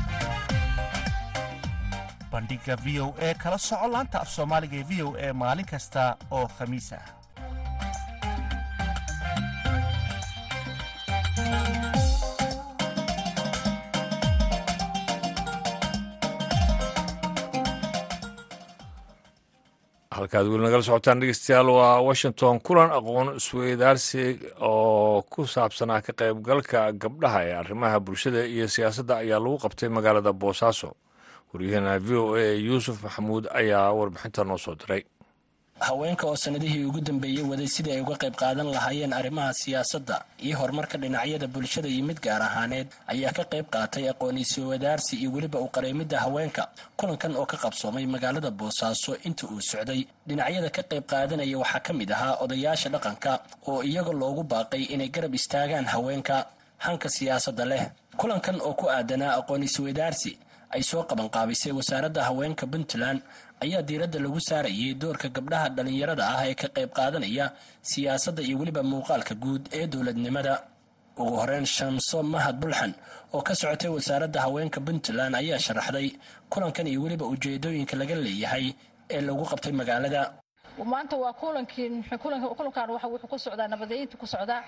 bandhiga 2.31 2.75
v 2.83 2.99
o 3.05 3.07
e 3.27 3.29
kala 3.43 3.57
soco 3.67 3.87
laanta 3.93 4.17
af 4.23 4.29
soomaaliga 4.35 4.77
ee 4.81 4.87
v 4.89 4.91
o 5.07 5.09
e 5.25 5.33
maalin 5.41 5.67
kasta 5.73 6.03
oo 6.37 6.45
khamiis 6.57 6.89
ah. 6.99 7.05
Halkaad 20.15 20.47
weli 20.51 20.63
nagala 20.65 20.83
socotaan 20.83 21.21
dhegeystayaal 21.21 21.69
waa 21.77 22.01
washington. 22.07 22.59
Kulan 22.67 22.91
aqoon 22.97 23.27
isweydaarsi 23.39 24.23
oo 24.69 25.21
ku 25.31 25.45
saabsanaa 25.53 26.01
ka 26.05 26.11
qaybgalka 26.19 26.79
gabdhaha 27.01 27.39
ee 27.47 27.53
arrimaha 27.61 27.97
bulshada 28.05 28.41
iyo 28.55 28.67
siyaasadda 28.75 29.13
ayaa 29.23 29.39
lagu 29.45 29.57
qabtay 29.63 29.89
magaalada 29.97 30.31
boosaaso 30.41 30.89
waryaheena 31.53 31.93
v 31.99 32.09
o 32.23 32.35
a 32.35 32.45
yuusuf 32.67 32.97
maxamuud 33.03 33.45
ayaa 33.59 33.91
warbixinta 33.99 34.43
noo 34.49 34.57
soo 34.57 34.75
diray. 34.75 35.03
Haweenka 35.81 36.27
oo 36.27 36.35
sanadihii 36.35 36.83
ugu 36.85 37.01
dambeeyey 37.01 37.41
waday 37.51 37.67
sidii 37.75 37.91
ay 37.95 38.01
uga 38.05 38.15
qayb 38.23 38.35
qaadan 38.41 38.67
lahaayeen 38.75 39.13
arrimaha 39.19 39.53
siyaasadda 39.53 40.15
iyo 40.45 40.57
horumarka 40.59 40.97
dhinacyada 40.97 41.47
bulshada 41.47 41.89
iyo 41.89 42.03
mid 42.05 42.19
gaar 42.25 42.41
ahaaneed 42.41 42.87
ayaa 43.13 43.33
ka 43.37 43.43
qayb 43.51 43.65
qaatay 43.75 44.05
aqoon-isyo 44.13 44.67
wadaarsi 44.71 45.13
iyo 45.21 45.29
weliba 45.35 45.59
u 45.59 45.67
qareemidda 45.75 46.17
haweenka 46.23 46.63
kulankan 46.97 47.33
oo 47.35 47.45
ka 47.51 47.57
qabsoomay 47.63 48.05
magaalada 48.05 48.51
boosaaso 48.51 49.17
inta 49.27 49.47
uu 49.49 49.61
socday. 49.61 50.05
Dhinacyada 50.27 50.69
ka 50.69 50.81
qayb 50.91 51.03
qaadanaya 51.11 51.57
waxaa 51.63 51.79
ka 51.87 51.91
mid 51.99 52.11
ahaa 52.11 52.37
odayaasha 52.45 52.89
dhaqanka 52.93 53.31
oo 53.67 53.81
iyaga 53.89 54.13
loogu 54.21 54.43
baaqay 54.43 54.83
inay 54.93 55.09
garab 55.09 55.33
istaagaan 55.39 55.85
haweenka. 55.93 56.37
Hanka 56.85 57.09
siyaasadda 57.15 57.65
leh 57.71 57.83
kulankan 58.19 58.57
oo 58.61 58.73
ku 58.79 58.85
aadanaa 58.89 59.33
aqoon-isyo 59.41 59.81
wadaarsi 59.89 60.31
ay 60.75 60.83
soo 60.91 61.03
qabanqaabisay 61.11 61.71
wasaaradda 61.79 62.21
haweenka 62.27 62.65
puntland 62.73 63.19
ayaa 63.65 63.81
diiradda 63.87 64.19
lagu 64.25 64.39
saarayay 64.49 64.93
doorka 65.01 65.27
gabdhaha 65.37 65.67
dhallinyarada 65.75 66.23
ah 66.33 66.41
ee 66.49 66.55
ka 66.61 66.67
qayb 66.77 66.89
qaadanaya 66.99 67.45
siyaasadda 67.91 68.41
iyo 68.47 68.55
weliba 68.61 68.81
muuqaalka 68.91 69.33
guud 69.43 69.63
ee 69.79 69.85
dowladnimada. 69.93 70.53
Ugu 71.21 71.33
horeyn 71.41 71.65
shamso 71.75 72.17
mahad 72.33 72.55
bulxan 72.61 72.91
oo 73.35 73.41
ka 73.47 73.53
socotay 73.61 73.91
wasaaradda 73.95 74.39
haweenka 74.45 74.79
puntland 74.87 75.33
ayaa 75.41 75.59
sharaxday 75.65 76.07
kulankan 76.51 76.87
iyo 76.91 76.99
weliba 77.05 77.25
ujeedooyinka 77.33 77.95
laga 78.01 78.15
leeyahay 78.25 78.65
ee 79.15 79.21
lagu 79.27 79.43
qabtay 79.51 79.73
magaalada. 79.81 80.21
Maanta 80.91 81.15
waa 81.23 81.33
kulankii 81.41 81.89
kulankan 82.23 82.89
wuxuu 82.95 83.27
ku 83.31 83.37
socdaa 83.45 83.67
nabadeynta 83.73 84.15
ku 84.21 84.25
socdaa 84.33 84.61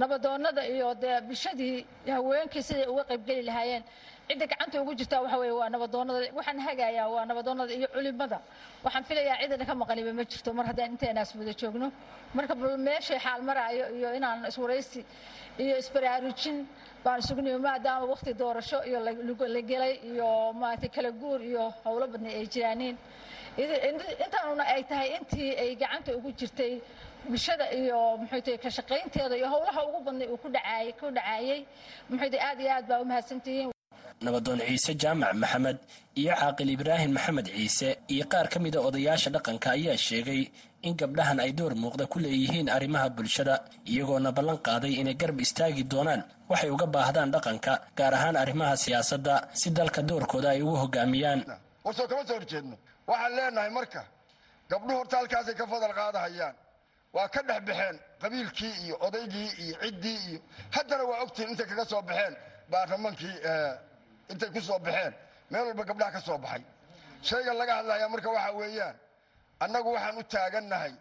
nabadoonada 0.00 0.62
iyo 0.74 0.94
dee 1.02 1.16
bulshadii 1.26 1.76
haweenkii 2.16 2.62
siday 2.68 2.86
uga 2.92 3.04
qaybgeli 3.10 3.42
lahaayeen 3.48 3.82
cidda 4.28 4.46
gacanta 4.52 4.76
ugu 4.82 4.92
jirtaa 4.98 5.20
waxa 5.24 5.38
weye 5.42 5.52
waa 5.60 5.68
nabadoonada 5.74 6.20
waxaan 6.38 6.58
hagayaa 6.66 7.08
waa 7.14 7.24
nabadoonada 7.30 7.72
iyo 7.78 7.88
culimada 7.94 8.38
waxaan 8.84 9.04
filayaa 9.08 9.36
cidana 9.42 9.64
ka 9.68 9.74
maqaniba 9.82 10.12
ma 10.18 10.24
jirto. 10.30 10.50
Mar 10.58 10.66
haddaan 10.70 10.90
inteenaas 10.94 11.30
wada 11.38 11.52
joogno. 11.60 11.88
Marka 12.36 12.54
meeshay 12.86 13.18
xaal 13.24 13.40
maraayo 13.48 13.84
iyo 13.98 14.08
inaan 14.18 14.44
iswaraysi 14.50 15.00
iyo 15.64 15.74
isbaraarujin 15.82 16.58
baan 17.04 17.18
isugnimi 17.22 17.58
maadaama 17.66 18.04
waqti 18.12 18.30
doorasho 18.40 18.78
iyo 18.88 18.98
la 19.54 19.60
gelay 19.70 19.94
iyo 20.10 20.28
maaragtay 20.60 20.90
kala 20.96 21.10
guur 21.20 21.40
iyo 21.50 21.64
howlo 21.84 22.06
badnay 22.12 22.34
ay 22.40 22.46
jiraaniin 22.52 22.96
intaanuna 24.24 24.64
ay 24.74 24.82
tahay 24.90 25.08
intii 25.18 25.50
ay 25.62 25.70
gacanta 25.82 26.10
ugu 26.18 26.30
jirtay 26.38 26.72
bulshada 27.28 27.64
iyo 27.80 27.98
muxuuta 28.20 28.52
ka 28.62 28.70
shaqaynteeda 28.76 29.34
iyo 29.40 29.48
howlaha 29.54 29.80
ugu 29.88 29.98
badnay 30.06 30.28
uu 30.32 30.38
ku 30.42 30.48
dhacaayay 30.54 30.92
ku 31.00 31.06
dhacaayay 31.16 31.60
muxuuta 32.10 32.38
aad 32.48 32.58
iyo 32.62 32.70
aad 32.76 32.86
baa 32.90 33.00
u 33.02 33.04
mahadsantihiin 33.10 33.70
nabadoon 34.24 34.60
ciise 34.68 34.92
jaamac 35.02 35.32
maxamed 35.42 35.78
iyo 36.20 36.32
caaqil 36.40 36.70
ibraahim 36.76 37.12
maxamed 37.16 37.46
ciise 37.56 37.88
iyo 38.14 38.24
qaar 38.32 38.46
ka 38.52 38.58
mida 38.64 38.78
odayaasha 38.88 39.30
dhaqanka 39.34 39.68
ayaa 39.76 39.96
sheegay 40.06 40.42
in 40.86 40.94
gabdhahan 41.00 41.38
ay 41.44 41.52
door 41.58 41.72
muuqda 41.82 42.04
ku 42.12 42.18
leeyihiin 42.24 42.68
arrimaha 42.76 43.08
bulshada 43.16 43.54
iyagoona 43.92 44.30
ballan 44.36 44.58
qaaday 44.66 44.92
inay 45.00 45.14
garab 45.20 45.40
istaagi 45.44 45.82
doonaan 45.92 46.22
waxay 46.50 46.70
uga 46.74 46.86
baahdaan 46.94 47.30
dhaqanka 47.34 47.72
gaar 47.98 48.14
ahaan 48.18 48.36
arrimaha 48.42 48.74
siyaasadda 48.84 49.34
si 49.60 49.68
dalka 49.78 50.00
doorkooda 50.08 50.48
ay 50.54 50.62
ugu 50.62 50.76
hogaamiyaan. 50.82 51.40
Warsoo 51.84 52.06
kama 52.10 52.22
soo 52.28 52.36
horjeedno. 52.38 52.76
Waxaan 53.10 53.32
leenahay 53.36 53.70
marka 53.78 54.02
gabdhuhu 54.70 54.98
horta 55.00 55.16
halkaasay 55.20 55.54
ka 55.60 55.64
fadal 55.72 55.92
qaadahayaan. 55.98 56.54
Waa 57.14 57.28
ka 57.34 57.40
dhex 57.48 57.60
baxeen 57.68 57.96
qabiilkii 58.22 58.72
iyo 58.84 58.94
odaygii 59.06 59.50
iyo 59.64 59.74
ciddii 59.82 60.18
iyo 60.28 60.38
haddana 60.74 61.04
waa 61.10 61.20
ogtihiin 61.24 61.50
intay 61.52 61.66
kaga 61.70 61.84
soo 61.92 62.02
baxeen 62.08 62.34
baarlamankii 62.72 63.34
intay 64.30 64.50
ku 64.54 64.60
soo 64.60 64.78
baxeen. 64.78 65.14
Meel 65.50 65.64
walba 65.66 65.84
gabdhaha 65.84 66.10
ka 66.12 66.20
soo 66.20 66.38
baxay. 66.38 66.62
Shayga 67.22 67.52
laga 67.54 67.74
hadlayaa 67.78 68.08
marka 68.08 68.28
waxa 68.30 68.52
weeyaan 68.60 68.96
annagu 69.60 69.88
waxaan 69.94 70.18
u 70.18 70.22
taagannahay 70.22 70.92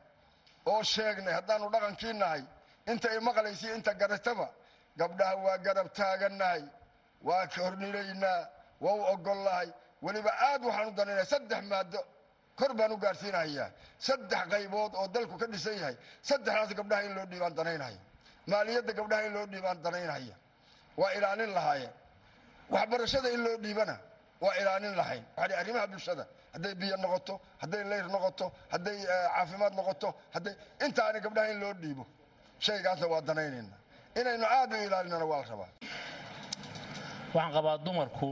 oo 0.66 0.82
sheegnay 0.84 1.34
haddaanu 1.38 1.70
dhaqankii 1.74 2.13
nahay 2.13 2.44
inta 2.92 3.08
i 3.16 3.20
maqlaysiyo 3.20 3.76
inta 3.76 3.94
garataba 3.94 4.48
gabdhaha 5.00 5.36
waa 5.46 5.58
garab 5.66 5.88
taagannahay 5.94 6.63
waa 7.28 7.46
ka 7.48 7.62
hornilaynaa 7.66 8.42
waa 8.82 8.94
u 9.00 9.02
ogollahay 9.13 9.70
weliba 10.02 10.32
aad 10.50 10.62
waxaan 10.66 10.88
u 10.88 10.92
danaynaya 11.00 11.26
saddex 11.26 11.62
maado 11.72 12.00
kor 12.60 12.74
baan 12.74 12.92
u 12.92 12.98
gaadhsiinahayaa 12.98 13.70
saddex 14.08 14.42
qaybood 14.52 14.92
oo 14.96 15.08
dalku 15.08 15.38
ka 15.38 15.46
dhisan 15.54 15.78
yahay. 15.82 15.96
Saddexdaas 16.30 16.74
gabdhaha 16.80 17.04
in 17.06 17.13
loo 17.16 17.26
dhiibaan 17.32 17.54
danaynhaya 17.60 18.00
maaliyadda 18.48 18.94
gabdhaha 19.00 19.22
in 19.28 19.34
loo 19.34 19.46
dhiibaan 19.54 19.78
danaynhaya 19.86 20.36
waa 20.98 21.12
ilaalin 21.18 21.54
lahaayeen 21.58 21.94
waxbarashada 22.73 23.30
in 23.36 23.41
loo 23.45 23.58
dhiibana 23.63 23.95
waa 24.43 24.53
ilaalin 24.62 24.95
lahayn. 24.99 25.23
Waxaa 25.38 25.58
arrimaha 25.62 25.88
bulshada 25.91 26.23
hadday 26.53 26.73
biyo 26.82 26.95
noqoto 27.03 27.34
hadday 27.62 27.84
leyr 27.91 28.06
noqoto 28.15 28.45
hadday 28.73 28.97
caafimaad 29.36 29.73
noqoto 29.80 30.10
hadday 30.36 30.53
intaani 30.86 31.19
gabdhaha 31.25 31.51
in 31.53 31.60
loo 31.63 31.73
dhiibo 31.82 32.03
shaygaasna 32.65 33.08
waa 33.13 33.21
danaynayna. 33.27 33.75
Inaynu 34.19 34.45
aad 34.58 34.71
u 34.73 34.75
ilaalinana 34.88 35.25
waa 35.32 35.41
la 35.41 35.47
rabaa. 35.51 35.69
Waxaan 37.34 37.53
qabaa 37.58 37.77
dumarku 37.86 38.30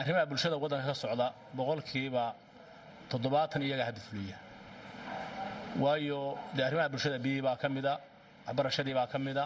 arrimaha 0.00 0.26
bulshada 0.30 0.56
waddanka 0.62 0.86
ka 0.90 0.94
socda 1.02 1.26
boqolkiiba 1.56 2.24
toddobaatan 3.10 3.62
iyaga 3.62 3.84
hadda 3.88 4.00
fuliya. 4.08 4.36
Waayo 5.82 6.38
dee 6.56 6.64
arrimaha 6.68 6.88
bulshada 6.92 7.18
biyihii 7.24 7.42
baa 7.46 7.56
ka 7.62 7.68
mida 7.68 7.92
waxbarashadii 8.46 8.94
baa 8.98 9.06
ka 9.12 9.18
mida 9.18 9.44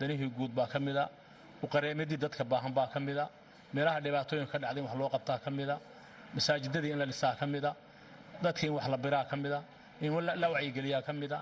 danihii 0.00 0.30
guud 0.36 0.52
baa 0.58 0.66
ka 0.72 0.78
mida 0.80 1.08
uqareemadii 1.64 2.16
dadka 2.24 2.44
baahan 2.44 2.72
baa 2.78 2.86
ka 2.92 2.98
mida 3.00 3.24
meelaha 3.74 4.00
dhibaatooyinka 4.04 4.52
ka 4.52 4.58
dhacday 4.58 4.80
in 4.82 4.86
wax 4.88 4.96
loo 5.00 5.08
qabtaa 5.14 5.38
ka 5.44 5.50
mida 5.50 5.76
masaajidadii 6.34 6.90
in 6.94 6.98
la 6.98 7.06
dhisaa 7.06 7.34
ka 7.40 7.46
mida 7.46 7.70
dadkii 8.42 8.66
in 8.68 8.72
wax 8.76 8.86
la 8.88 8.96
biraa 8.96 9.24
ka 9.30 9.36
mida 9.36 9.58
in 10.00 10.12
la 10.42 10.48
wacyigeliyaa 10.54 11.02
ka 11.06 11.12
mida 11.12 11.38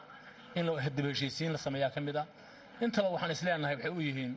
in 0.54 0.66
dib 0.96 1.06
heshiisiin 1.06 1.52
la 1.52 1.58
sameeyaa 1.58 1.90
ka 1.90 2.00
mida 2.00 2.26
intaba 2.80 3.08
waxaan 3.14 3.30
isleenahay 3.30 3.74
waxay 3.76 3.90
u 3.90 4.00
yihiin 4.00 4.32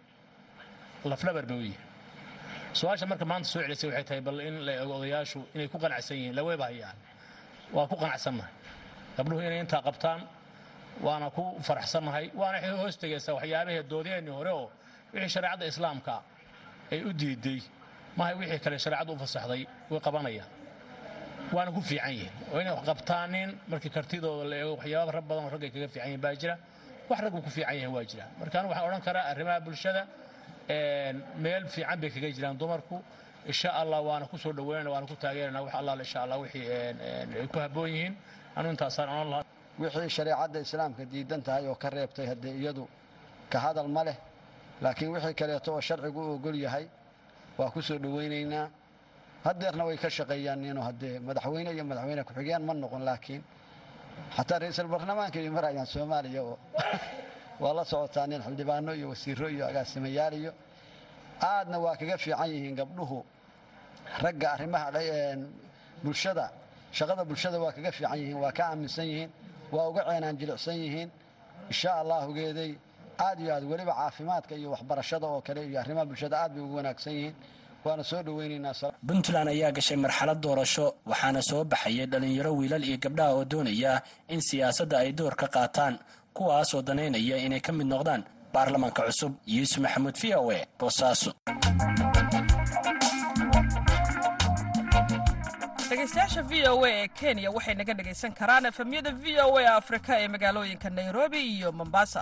laflabar 1.06 1.46
bay 1.46 1.58
u 1.58 1.62
yihiin. 1.62 1.86
Su'aasha 2.74 3.06
marka 3.06 3.26
maanta 3.26 3.48
soo 3.50 3.62
celisay 3.62 3.90
waxay 3.90 4.04
tahay 4.04 4.22
bal 4.22 4.40
in 4.40 4.56
la 4.66 4.72
ego 4.84 4.94
odayaashu 5.00 5.40
inay 5.56 5.68
ku 5.68 5.78
qanacsan 5.84 6.18
yihiin. 6.18 6.36
Laweeba 6.36 6.66
hayaan 6.70 6.98
waa 7.74 7.88
ku 7.88 7.96
qanacsannahay 7.96 8.52
gabdhuhu 9.18 9.42
inay 9.48 9.60
intaa 9.60 9.82
qabtaan 9.88 10.22
waana 11.06 11.30
ku 11.36 11.44
faraxsannahay 11.68 12.26
waana 12.36 12.58
hoos 12.82 12.96
tegaysaa 13.02 13.34
waxyaabahee 13.38 13.84
doodeennii 13.92 14.32
hore 14.38 14.52
oo 14.52 14.72
wixii 15.14 15.30
shareecadda 15.36 15.66
islaamka 15.72 16.16
ay 16.92 17.00
u 17.04 17.12
diiday 17.22 17.60
mahay 18.18 18.34
wixii 18.40 18.60
kale 18.66 18.78
shareecaddu 18.86 19.12
u 19.14 19.18
fasaxday 19.24 19.62
way 19.92 20.00
qabanayaan 20.08 20.50
waana 21.56 21.72
ku 21.76 21.82
fiican 21.90 22.12
yihiin. 22.16 22.34
Oo 22.54 22.60
inay 22.62 22.74
wax 22.78 22.86
qabtaanin 22.90 23.50
markii 23.72 23.90
kartidooda 23.96 24.44
la 24.52 24.56
eego 24.62 24.74
waxyaaba 24.78 25.12
rag 25.18 25.26
badan 25.30 25.44
oo 25.46 25.50
rag 25.56 25.64
ay 25.64 25.72
kaga 25.76 25.88
fiican 25.94 26.08
yihiin 26.08 26.22
baa 26.26 26.36
jira. 26.42 26.56
Wax 27.10 27.20
raggu 27.24 27.40
ku 27.46 27.50
fiican 27.56 27.76
yahay 27.76 27.92
waa 27.96 28.06
jira. 28.12 28.26
Marka 28.40 28.56
anigu 28.60 28.72
waxaan 28.74 28.88
odhan 28.90 29.02
karaa 29.08 29.26
arrimaha 29.32 29.60
bulshada 29.66 30.02
meel 31.44 31.64
fiican 31.74 32.00
bay 32.02 32.10
kaga 32.10 32.28
jiraan 32.36 32.58
dumarku. 32.58 32.98
Insha 33.48 33.70
allah 33.82 34.00
waana 34.08 34.26
ku 34.32 34.38
soo 34.38 34.54
dhaweynana 34.54 34.90
waana 34.94 35.08
ku 35.08 35.16
taageerana 35.16 35.62
wax 35.66 35.74
allaale 35.80 36.04
insha 36.06 36.20
allah 36.24 36.38
wixii 36.40 36.68
ay 37.42 37.48
ku 37.52 37.60
habboon 37.60 37.90
yihiin. 37.90 38.16
Anu 38.56 38.70
intaasaan 38.70 39.10
odhan 39.10 39.30
lahaa. 39.32 39.46
Wixii 39.80 40.10
shareecadda 40.18 40.60
islaamka 40.66 41.04
diidan 41.12 41.42
tahay 41.42 41.68
oo 41.68 41.76
ka 41.76 41.90
reebtay 41.90 42.26
haddee 42.32 42.54
iyadu 42.62 42.88
ka 43.52 43.60
hadal 43.60 43.88
ma 43.88 44.04
leh 44.04 44.16
laakiin 44.82 45.12
wixii 45.12 45.34
kaleeto 45.34 45.74
oo 45.74 45.82
sharcigu 45.82 46.20
u 46.20 46.32
ogol 46.36 46.56
yahay 46.56 46.86
waa 47.58 47.70
ku 47.70 47.82
soo 47.82 47.98
dhowaynaynaa 47.98 48.68
haddeerna 49.44 49.86
way 49.86 49.98
ka 49.98 50.10
shaqeeyaan 50.10 50.66
inuu 50.66 50.84
haddee 50.84 51.20
madaxweyne 51.20 51.72
iyo 51.74 51.84
madaxweyne 51.84 52.24
ku-xigeen 52.24 52.64
ma 52.66 52.74
noqon 52.74 53.06
laakiin 53.06 53.44
xataa 54.36 54.60
ra'iisul 54.60 54.88
baarlamaanka 54.88 55.40
iyo 55.40 55.52
marayaan 55.52 55.88
soomaaliya 55.88 56.42
oo 56.44 56.60
waa 57.62 57.74
la 57.74 57.84
socotaa 57.86 58.28
nin 58.28 58.42
xildhibaano 58.42 58.94
iyo 58.94 59.10
wasiiro 59.10 59.50
iyo 59.50 59.64
agaasimayaal 59.68 60.34
iyo 60.34 60.54
aadna 61.42 61.80
waa 61.80 61.96
kaga 61.96 62.18
fiican 62.18 62.50
yihiin 62.50 62.76
gabdhuhu. 62.76 63.26
Ragga 64.22 64.52
arrimaha 64.54 64.92
bulshada 66.04 66.52
shaqada 66.92 67.26
bulshada 67.26 67.60
waa 67.60 67.72
kaga 67.72 67.92
fiican 67.92 68.18
yihiin 68.20 68.38
waa 68.38 68.52
ka 68.52 68.64
aaminsan 68.70 69.06
yihiin 69.06 69.32
waa 69.72 69.90
uga 69.90 70.02
ceenaan 70.10 70.38
jilicsan 70.38 70.76
yihiin. 70.76 71.10
Insha 71.70 71.92
allaahugeeday 72.02 72.78
aad 73.26 73.40
iyo 73.44 73.52
aad 73.56 73.64
weliba 73.72 73.94
caafimaadka 74.00 74.54
iyo 74.60 74.70
waxbarashada 74.74 75.26
oo 75.34 75.42
kale 75.48 75.62
iyo 75.70 75.78
arrimaha 75.84 76.06
bulshada 76.10 76.36
aad 76.44 76.52
bay 76.56 76.64
ugu 76.66 76.76
wanaagsan 76.80 77.14
yihiin. 77.18 77.36
Waana 77.86 78.04
soo 78.10 78.22
dhoweynaynaa 78.26 78.92
puntland 79.08 79.50
ayaa 79.54 79.72
gashay 79.78 79.98
marxalad 80.04 80.40
doorasho 80.46 80.86
waxaana 81.12 81.42
soo 81.50 81.64
baxayay 81.72 82.06
dhallinyaro 82.12 82.52
wiilal 82.60 82.84
iyo 82.90 82.98
gabdhaha 83.04 83.32
oo 83.38 83.46
doonaya 83.52 83.94
in 84.34 84.42
siyaasadda 84.48 84.96
ay 85.04 85.12
door 85.20 85.36
ka 85.42 85.48
qaataan 85.56 85.96
kuwaasoo 86.36 86.82
danaynaya 86.88 87.36
inay 87.46 87.60
ka 87.66 87.72
mid 87.78 87.88
noqdaan 87.94 88.22
baarlamaanka 88.54 89.02
cusub. 89.08 89.34
Yuusuf 89.56 89.80
maxamuud 89.86 90.16
v 90.22 90.36
o 90.36 90.52
e 90.52 90.60
boosaaso 90.80 91.32
dhegeystayaasha 95.90 96.42
v 96.50 96.54
o 96.72 96.86
a 96.86 96.90
ee 97.02 97.08
kenya 97.20 97.50
waxay 97.56 97.76
naga 97.80 97.94
dhegaysan 98.00 98.32
karaan 98.40 98.66
efemyada 98.72 99.12
v 99.12 99.40
o 99.46 99.58
a 99.58 99.76
afrika 99.82 100.12
ee 100.24 100.28
magaalooyinka 100.36 100.90
nairobi 100.90 101.40
iyo 101.56 101.72
mombasa 101.80 102.22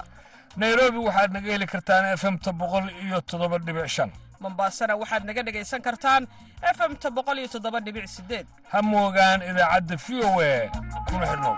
nairobi 0.58 0.98
waxaad 1.08 1.32
naga 1.34 1.52
heli 1.52 1.66
kartaan 1.68 2.06
efemta 2.14 2.52
boqol 2.54 2.86
iyo 3.04 3.22
toddoba 3.22 3.58
dhibic 3.60 3.88
shan. 3.88 4.12
Mombasana 4.40 4.96
waxaad 5.02 5.24
naga 5.26 5.42
dhegaysan 5.44 5.82
kartaan 5.82 6.28
efemta 6.72 7.10
boqol 7.12 7.38
iyo 7.40 7.48
toddoba 7.48 7.80
dhibic 7.80 8.08
sideed. 8.08 8.46
Ha 8.72 8.82
moogaan 8.82 9.42
idaacadda 9.50 9.96
v 10.06 10.08
o 10.24 10.32
a 10.42 10.70
kuna 11.08 11.26
xidhnow 11.32 11.56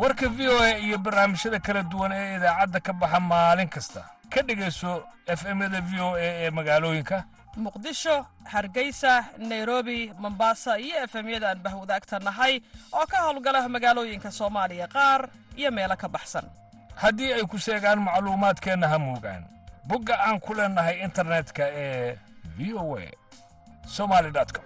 warka 0.00 0.28
v 0.28 0.48
o 0.48 0.56
a 0.62 0.78
iyo 0.78 0.98
barnaamijyada 0.98 1.58
kala 1.66 1.82
duwan 1.82 2.12
ee 2.12 2.36
idaacadda 2.36 2.80
ka 2.80 2.92
baxa 2.92 3.20
maalin 3.20 3.68
kasta. 3.68 4.02
Ka 4.32 4.42
dhegayso 4.42 5.04
efemyada 5.26 5.80
v 5.80 5.92
o 6.00 6.14
a 6.14 6.20
ee 6.44 6.50
magaalooyinka. 6.50 7.24
Muqdisho 7.56 8.26
hargeysa 8.52 9.24
nairobi 9.38 10.10
mombasa 10.18 10.78
iyo 10.78 10.96
efemyada 11.06 11.50
aan 11.50 11.62
bahwadaagta 11.62 12.18
nahay 12.18 12.58
oo 12.92 13.06
ka 13.06 13.16
howlgala 13.26 13.68
magaalooyinka 13.68 14.30
soomaaliya. 14.30 14.88
Qaar 14.90 15.30
iyo 15.56 15.70
meelo 15.70 15.96
ka 15.96 16.08
baxsan. 16.08 16.44
Haddii 16.96 17.32
ay 17.32 17.44
ku 17.46 17.58
seegaan 17.58 17.98
macluumaadkeenna 18.00 18.88
ha 18.88 18.98
moogaan. 18.98 19.44
Bogga 19.88 20.14
aan 20.26 20.40
ku 20.40 20.54
leennahay 20.54 21.00
internetka 21.04 21.64
ee 21.68 22.16
v 22.56 22.72
o 22.74 22.96
a 22.96 23.04
somali 23.86 24.30
com 24.32 24.64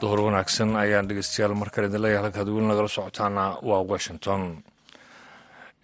duhur 0.00 0.20
wanaagsan 0.26 0.70
ayaan 0.82 1.08
dhegeystayaal 1.08 1.54
markale 1.62 1.86
idin 1.90 2.02
leeyahay 2.04 2.22
halkaad 2.24 2.48
weli 2.54 2.66
nagala 2.70 2.88
socotaana 2.96 3.44
waa 3.68 3.82
washington. 3.92 4.42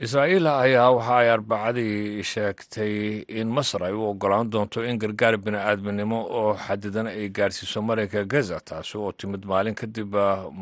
Israa'iil 0.04 0.46
ayaa 0.46 0.90
waxa 0.96 1.16
ay 1.22 1.28
arbacadii 1.36 2.22
sheegtay 2.32 2.94
in 3.40 3.48
masar 3.56 3.82
ay 3.88 3.92
u 3.94 4.02
ogolaan 4.10 4.50
doonto 4.52 4.82
in 4.90 4.98
gargaar 5.02 5.34
bini-aadminimo 5.44 6.18
oo 6.40 6.54
xadidan 6.66 7.06
ay 7.06 7.28
gaarsiiso 7.36 7.82
maraykanka 7.82 8.24
gaza 8.32 8.58
taasi 8.68 8.94
oo 8.98 9.12
timid 9.12 9.42
maalin 9.50 9.74
kadib 9.74 10.14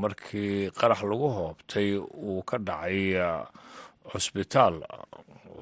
markii 0.03 0.71
qarax 0.79 1.01
lagu 1.11 1.29
hoobtay 1.37 1.97
uu 1.97 2.43
ka 2.49 2.57
dhacay 2.59 3.17
cusbitaal 4.12 4.75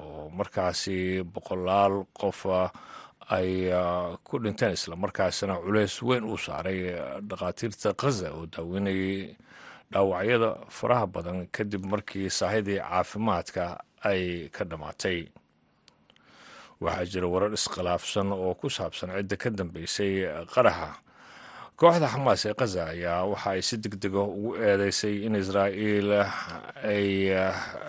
oo 0.03 0.29
markaasi 0.37 1.23
boqolaal 1.33 2.03
qof 2.19 2.39
ay 3.29 3.69
ku 4.23 4.39
dhinteen 4.39 4.73
islamarkaasina 4.73 5.55
culeys 5.63 6.01
weyn 6.01 6.23
uu 6.23 6.37
saaray 6.37 6.79
dhakhaatiirta 7.29 7.93
khaza 8.01 8.31
oo 8.33 8.45
daaweynayay 8.45 9.35
dhaawacyada 9.91 10.49
faraha 10.69 11.05
badan 11.07 11.47
kadib 11.55 11.85
markii 11.85 12.29
saahidii 12.29 12.79
caafimaadka 12.79 13.63
ay 14.11 14.49
ka 14.55 14.63
dhammaatay 14.65 15.19
waxaa 16.81 17.05
jira 17.11 17.27
warar 17.27 17.53
iskhilaafsan 17.53 18.31
oo 18.33 18.53
ku 18.59 18.69
saabsan 18.69 19.09
cidda 19.17 19.35
ka 19.37 19.49
dambeysay 19.49 20.13
qaraxa 20.53 20.89
kooxda 21.81 22.07
xamaas 22.13 22.41
ee 22.45 22.53
khaza 22.59 22.83
ayaa 22.93 23.25
waxa 23.31 23.49
ay 23.55 23.61
si 23.67 23.75
deg 23.83 23.95
dega 24.03 24.21
ugu 24.21 24.51
eedeysay 24.67 25.15
in 25.25 25.33
israa'iil 25.41 26.09
ay 26.85 27.33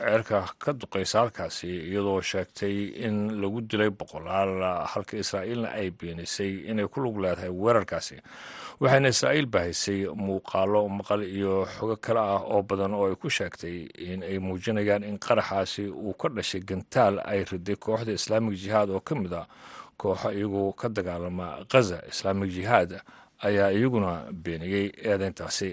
ceerka 0.01 0.39
ka 0.63 0.73
duqaysa 0.81 1.17
halkaasi 1.21 1.69
iyadoo 1.93 2.21
sheegtay 2.31 2.77
in 3.07 3.17
lagu 3.41 3.61
dilay 3.61 3.91
boqolaal 4.01 4.55
halka 4.93 5.15
israa'iilna 5.23 5.69
ay 5.77 5.91
beenisay 5.99 6.53
inay 6.71 6.89
ku 6.89 7.01
lug 7.05 7.21
leedahay 7.21 7.53
weerarkaasi. 7.53 8.17
Waxayna 8.81 9.09
israa'iil 9.13 9.47
baahisay 9.55 10.09
muuqaalo 10.25 10.89
maqal 10.89 11.23
iyo 11.29 11.69
xogo 11.77 11.97
kale 12.01 12.21
ah 12.21 12.41
oo 12.49 12.63
badan 12.65 12.95
oo 12.97 13.13
ay 13.13 13.17
ku 13.21 13.29
sheegtay 13.29 13.93
in 14.01 14.23
ay 14.25 14.39
muujinayaan 14.41 15.05
in 15.05 15.19
qaraxaasi 15.21 15.85
uu 15.93 16.15
ka 16.17 16.29
dhashay 16.33 16.65
gantaal 16.65 17.21
ay 17.29 17.45
riday 17.45 17.77
kooxda 17.77 18.13
islaamig 18.17 18.57
jihaad 18.57 18.89
oo 18.91 19.01
ka 19.05 19.15
mid 19.15 19.33
a 19.37 19.45
kooxo 20.01 20.33
iyagu 20.33 20.73
ka 20.81 20.89
dagaalama 20.89 21.61
khaza 21.69 22.01
islaamig 22.09 22.51
jihaad 22.57 22.91
ayaa 23.49 23.71
iyaguna 23.77 24.11
beeniyey 24.45 24.87
eedeyntaasi 25.11 25.71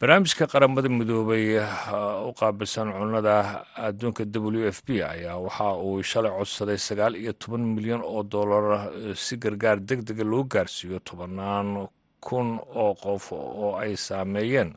barnaamijka 0.00 0.46
qaramada 0.52 0.88
midoobay 0.88 1.58
u 2.28 2.32
qaabilsan 2.40 2.92
cunnada 2.92 3.64
adduunka 3.76 4.24
w 4.26 4.68
f 4.68 4.82
b 4.86 4.88
ayaa 5.02 5.36
waxa 5.38 5.68
uu 5.86 6.02
shalay 6.02 6.32
codsaday 6.38 6.78
sagaal 6.78 7.14
iyo 7.16 7.32
toban 7.32 7.60
milyan 7.76 8.02
oo 8.04 8.22
dollar 8.22 8.90
si 9.14 9.36
gargaar 9.36 9.78
deg 9.80 10.02
dega 10.04 10.24
loo 10.24 10.44
gaarsiiyo 10.44 10.98
tobanaan 11.00 11.88
kun 12.20 12.58
oo 12.74 12.94
qof 12.94 13.32
oo 13.32 13.76
ay 13.78 13.96
saameeyeen 13.96 14.74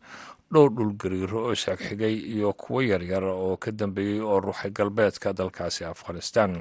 dhowr 0.53 0.69
dhulgariiro 0.75 1.39
oo 1.49 1.55
sheegxigay 1.55 2.15
iyo 2.35 2.53
kuwo 2.53 2.81
yaryar 2.81 3.23
oo 3.23 3.57
ka 3.57 3.71
dambeeyey 3.71 4.21
oo 4.21 4.39
ruuxay 4.39 4.71
galbeedka 4.71 5.33
dalkaasi 5.33 5.85
afghanistan 5.85 6.51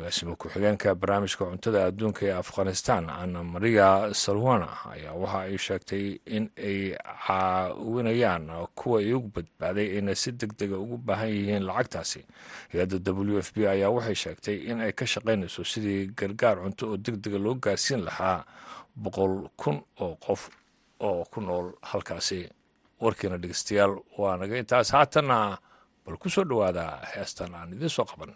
agaasima 0.00 0.32
ku-xigeenka 0.40 0.94
barnaamijka 1.00 1.44
cuntada 1.44 1.84
adduunka 1.88 2.22
ee 2.26 2.32
afghanistan 2.42 3.04
ana 3.10 3.44
maria 3.44 3.88
salwana 4.14 4.68
ayaa 4.94 5.12
waxa 5.22 5.40
ay 5.46 5.56
sheegtay 5.66 6.04
in 6.36 6.44
ay 6.56 6.96
caawinayaan 7.26 8.48
kuwa 8.74 9.02
iyagu 9.02 9.28
badbaaday 9.34 9.88
ayna 9.96 10.14
si 10.14 10.32
deg 10.32 10.52
dega 10.58 10.76
ugu 10.78 10.96
baahan 10.96 11.28
yihiin 11.28 11.62
lacagtaasi. 11.68 12.20
Hay'adda 12.72 13.12
w 13.12 13.38
f 13.38 13.52
b 13.54 13.66
ayaa 13.68 13.90
waxay 13.90 14.14
sheegtay 14.14 14.56
in 14.70 14.80
ay 14.80 14.92
ka 14.92 15.04
shaqaynayso 15.06 15.64
sidii 15.64 16.06
gargaar 16.16 16.56
cunto 16.64 16.90
oo 16.90 16.96
deg 16.96 17.16
dega 17.20 17.38
loo 17.38 17.54
gaarsiin 17.54 18.04
lahaa 18.08 18.44
boqol 18.96 19.48
kun 19.56 19.82
oo 20.00 20.16
qof 20.16 20.48
oo 21.00 21.24
ku 21.30 21.40
nool 21.40 21.72
halkaasi. 21.82 22.48
Warkiina 23.00 23.36
dhegeystayaal 23.38 23.94
waa 24.18 24.36
naga 24.36 24.56
intaas 24.58 24.90
haatanna 24.92 25.58
bal 26.06 26.16
ku 26.16 26.28
soo 26.30 26.44
dhowaada 26.44 27.00
heestan 27.14 27.54
aan 27.54 27.72
idiin 27.76 27.88
soo 27.92 28.04
qaban 28.04 28.32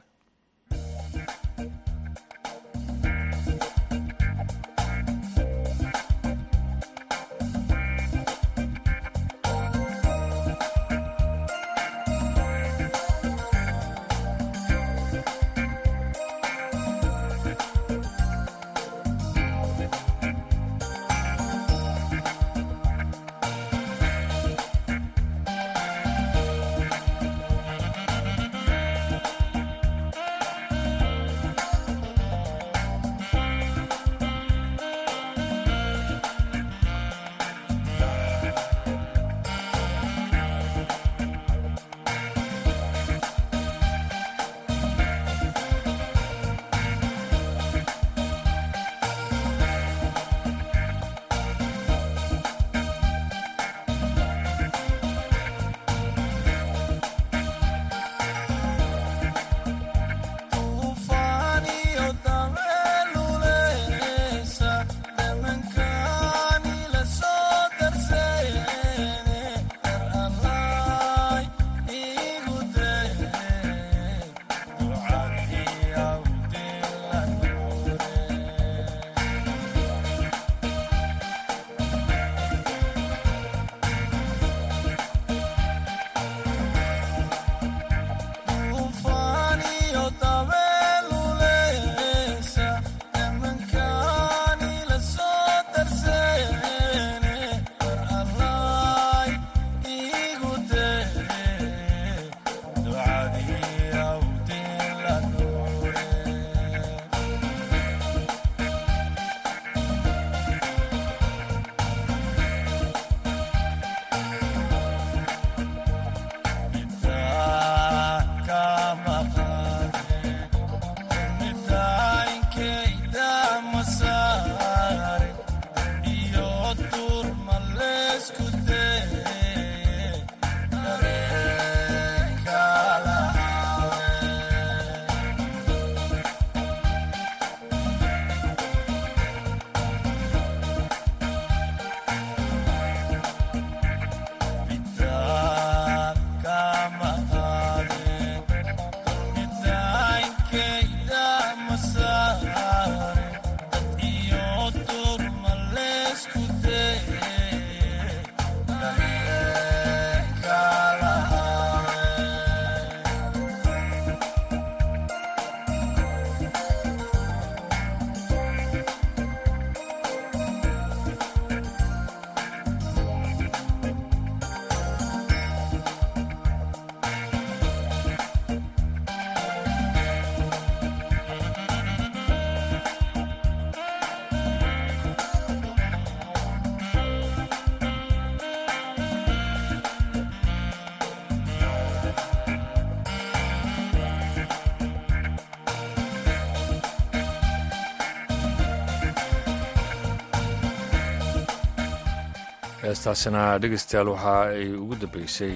heestaasina 202.85 203.43
dhegeystayaal 203.63 204.09
waxa 204.15 204.35
ay 204.57 204.67
ugu 204.83 204.95
dambeysay 205.03 205.55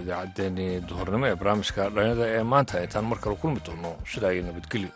idaacaddeenii 0.00 0.72
duhurnimo 0.88 1.26
ee 1.30 1.36
barnaamijka 1.40 1.82
dhalinyada 1.94 2.26
ee 2.36 2.42
maanta 2.52 2.82
intaan 2.86 3.06
mar 3.10 3.18
kale 3.24 3.36
kulmi 3.42 3.60
doono 3.66 3.90
sidaa 4.12 4.32
iyo 4.36 4.42
nabadgelyo 4.48 4.90